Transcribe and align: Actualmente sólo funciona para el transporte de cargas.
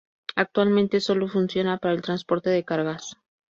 Actualmente 0.35 0.99
sólo 0.99 1.27
funciona 1.27 1.77
para 1.77 1.93
el 1.93 2.01
transporte 2.01 2.49
de 2.49 2.65
cargas. 2.65 3.17